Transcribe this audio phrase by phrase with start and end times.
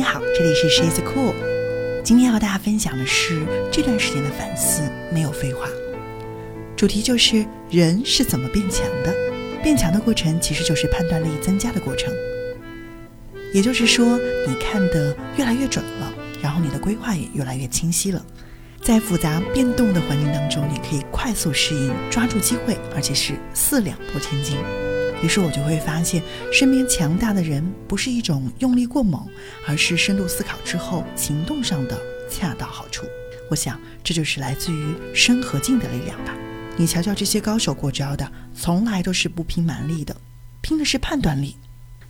[0.00, 1.34] 你好，这里是 She's Cool。
[2.02, 5.68] 今天要和大家分享的是这段时间的反思，没有废话。
[6.74, 9.14] 主题就是人是怎么变强的？
[9.62, 12.10] 变强的过程其实就是判断力增加的过程。
[13.52, 14.18] 也就是说，
[14.48, 16.10] 你看得越来越准了，
[16.40, 18.24] 然后你的规划也越来越清晰了。
[18.80, 24.56] 在复杂变动的环境当中，你可以快速适应，抓住机会，而且是四两拨千斤。
[25.22, 29.26] 于是我就会发现，身边强大的人不是一种用力过猛，
[29.66, 33.06] 而是深度思考之后行动上的恰到好处。
[33.50, 36.34] 我想，这就是来自于身和境的力量吧。
[36.76, 40.16] 你瞧瞧这些高手过招的，从来都是不拼蛮力的，
[40.62, 41.56] 拼的是判断力。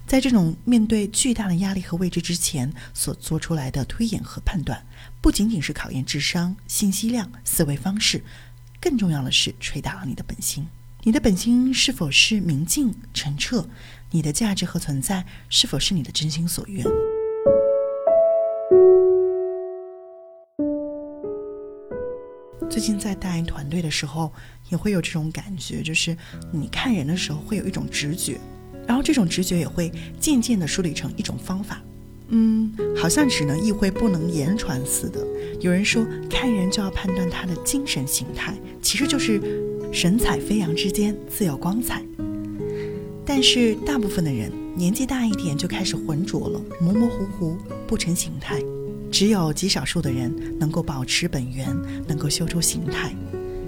[0.06, 4.84] 在这种面对巨大的压力和未知之前所做出来的推演和判断，
[5.20, 8.22] 不仅仅是考验智商、信息量、思维方式，
[8.80, 10.66] 更重要的是捶打了你的本心。
[11.02, 13.66] 你的本心是否是明净澄澈？
[14.10, 16.84] 你的价值和存在是否是你的真心所愿？
[22.68, 24.30] 最近在带团队的时候，
[24.68, 26.14] 也会有这种感觉，就是
[26.52, 28.38] 你看人的时候会有一种直觉，
[28.86, 29.90] 然后这种直觉也会
[30.20, 31.80] 渐渐的梳理成一种方法。
[32.28, 35.26] 嗯，好像只能意会不能言传似的。
[35.60, 39.69] 有人说，看人就要判断他的精神形态，其实就是。
[39.92, 42.02] 神采飞扬之间自有光彩，
[43.26, 47.56] 但是大部分的人年纪大一点就开始浑浊了，模模糊糊
[47.88, 48.62] 不成形态。
[49.10, 51.66] 只有极少数的人能够保持本源，
[52.06, 53.12] 能够修出形态。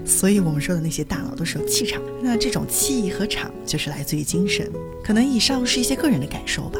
[0.05, 4.71] 所以我们说的那些大佬都是有气场，那这种气和场就是来自于精神。
[5.03, 6.79] 可能以上是一些个人的感受吧。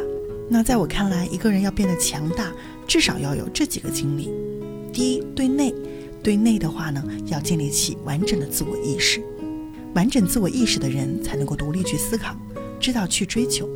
[0.50, 2.54] 那在我看来，一个人要变得强大，
[2.88, 4.30] 至少要有这几个经历：
[4.94, 5.76] 第一，对内，
[6.24, 9.22] 对内的话呢，要建立起完整的自我意识。
[9.94, 12.36] 完整自我意识的人才能够独立去思考，
[12.80, 13.70] 知道去追求，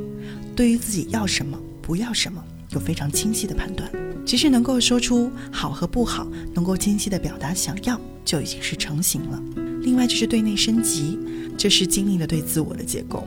[0.56, 3.90] 对于自己要什么、不要什么有非常清晰的判断。
[4.26, 9.42] 其实能够说出好和不好，能够清晰的表达想要，就已经是成型了。
[9.82, 11.17] 另外就是对内升级，
[11.58, 13.26] 这是经历了对自我的解构。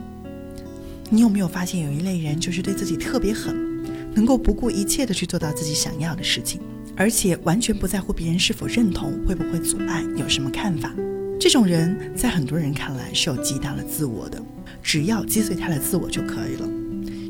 [1.09, 6.61] 你有没有发现有一类人就是对自己特别狠，能够不顾一切的去做到自己想要的事情，
[6.95, 10.93] 而且完全不在乎别人是否认同，会不会阻碍，有什么看法？
[11.41, 14.39] 这种人在很多人看来是有极大的自我的，
[14.83, 16.69] 只要击碎他的自我就可以了。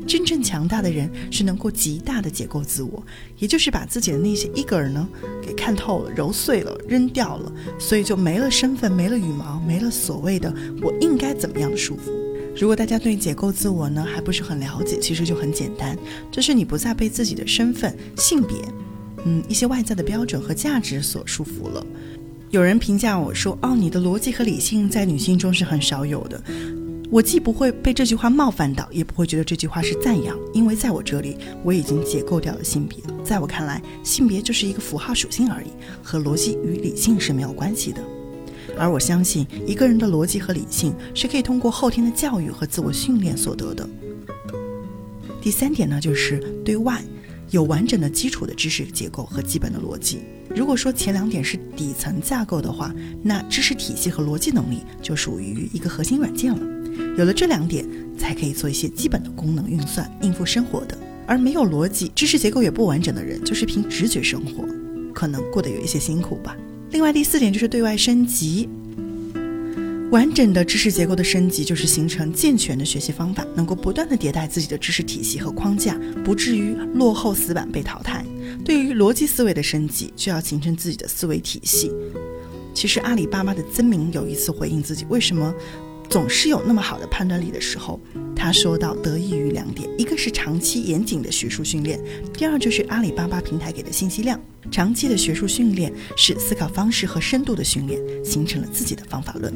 [0.06, 3.02] 真正强大的人是能够极大的解构自我，
[3.38, 5.08] 也就是把自己的那些一个人呢
[5.40, 12.12] 给看透了、揉碎了、扔掉了，所以就没了身份、没了羽毛、没了所谓的我应该怎么样的束缚。
[12.54, 15.96] 如果大家对解构自我呢还不是很了解，其实就很简单，
[16.30, 18.58] 就是你不再被自己的身份、性别，
[19.24, 21.86] 嗯，一些外在的标准和价值所束缚了。
[22.52, 26.38] 有人评价我说：“哦，你的逻辑和理性在女性中是很少有的。”
[27.10, 32.98] 我既不会被这句话冒犯到，也不会觉得这句话是赞扬，因为在我这里，我已经解构掉了性别。
[33.24, 35.68] 在我看来，性别就是一个符号属性而已，
[36.02, 38.02] 和逻辑与理性是没有关系的。
[38.78, 43.88] 而我相信，一个人的逻辑和理性是可以通过后天的教育和自我训练所得的。
[45.40, 47.02] 第三点呢，就是对外
[47.52, 50.20] 有完整的基础的知识结构和基本的逻辑。
[50.56, 52.92] 如果说前两点是底层架构的话，
[53.22, 56.58] 那知识体系和逻辑能力就属于一个核心软件了。
[57.16, 57.86] 有了这两点，
[58.18, 60.96] 才可以做一些基本的功能运算，应付生活的。
[61.26, 64.66] 而没有逻辑、知识结构也不完整的人，就是凭直觉生活，
[65.12, 66.56] 可能过得有一些辛苦吧。
[66.90, 68.68] 另外，第四点就是对外升级。
[70.12, 78.22] 完整的知识结构的升级，就是形成健全的学习方法，能够不断的迭代自己的知识体系和框架，不至于落后死板被淘汰。
[78.62, 81.90] 对于逻辑思维的升级，就要形成自己的思维体系。
[82.74, 85.54] 其实阿里巴巴的曾明有一次回应自己为什么
[86.10, 87.98] 总是有那么好的判断力的时候，
[88.36, 91.98] 他说到得益于两点：一个是长期严谨的学术训练，
[92.34, 94.38] 第二就是阿里巴巴平台给的信息量。
[94.70, 99.50] 长期的学术训练是思考方式和深度的训练，形成了自己的方法论。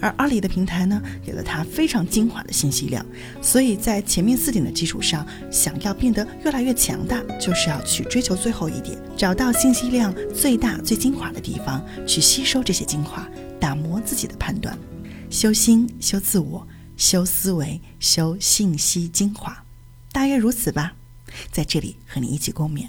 [0.00, 3.04] 而阿里的平台呢，给了他非常精华的信息量，
[3.40, 13.28] 所以在前面四点的基础上，想要变得越来越强大，就是要去追求最后一点，找到信息量最大、最精华的地方，去吸收这些精华，
[13.60, 14.76] 打磨自己的判断，
[15.30, 19.64] 修心、修自我、修思维、修信息精华，
[20.12, 20.94] 大约如此吧。
[21.50, 22.88] 在这里和你一起共勉。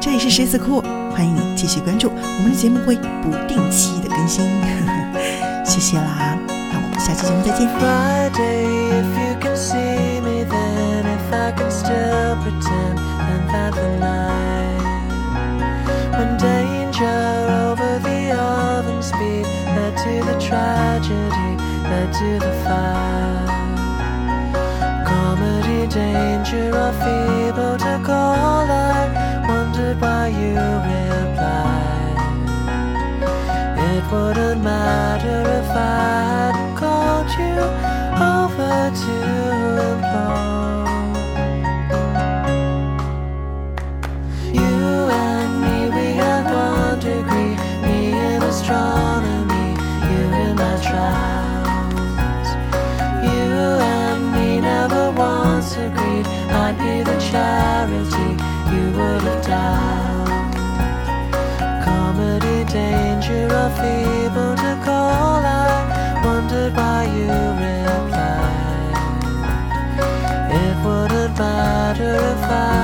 [0.00, 0.80] 这里是十四库，
[1.10, 5.57] 欢迎你继续关注我们的节目，会不定期的更新。
[5.68, 6.36] 谢谢啦，
[6.72, 7.68] 那我们下期节目再见。
[57.30, 58.28] Charity
[58.72, 60.54] you would have dialed.
[61.84, 65.40] Comedy, danger, or feeble to call.
[65.44, 67.28] I wondered why you
[67.64, 68.96] replied.
[70.62, 72.77] It wouldn't matter if I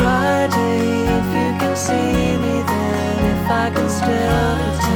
[0.00, 4.89] Friday, if you can see me then, if I can still.